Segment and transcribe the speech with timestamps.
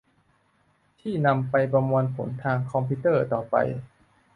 [0.99, 3.61] ที่นำไปประมวลผลทางคอมพิวเตอร์ต่อได้